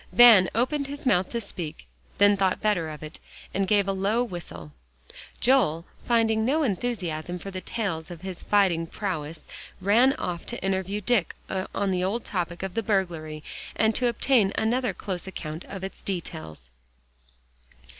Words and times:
Van 0.11 0.49
opened 0.55 0.87
his 0.87 1.05
mouth 1.05 1.29
to 1.29 1.39
speak, 1.39 1.85
then 2.17 2.35
thought 2.35 2.59
better 2.59 2.89
of 2.89 3.03
it, 3.03 3.19
and 3.53 3.67
gave 3.67 3.87
a 3.87 3.91
low 3.93 4.23
whistle. 4.23 4.71
Joel, 5.39 5.85
finding 6.07 6.43
no 6.43 6.63
enthusiasm 6.63 7.37
for 7.37 7.51
tales 7.51 8.09
of 8.09 8.23
his 8.23 8.41
fighting 8.41 8.87
prowess, 8.87 9.45
ran 9.79 10.13
off 10.13 10.43
to 10.47 10.63
interview 10.63 11.01
Dick 11.01 11.35
on 11.75 11.91
the 11.91 12.03
old 12.03 12.25
topic 12.25 12.63
of 12.63 12.73
the 12.73 12.81
burglary 12.81 13.43
and 13.75 13.93
to 13.93 14.07
obtain 14.07 14.51
another 14.57 14.95
close 14.95 15.27
account 15.27 15.65
of 15.65 15.83
its 15.83 16.01
details. 16.01 16.71